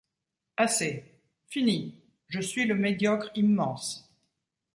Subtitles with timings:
[0.57, 1.05] Assez.—
[1.51, 1.93] Finis.—
[2.27, 4.11] Je suis le Médiocre immense.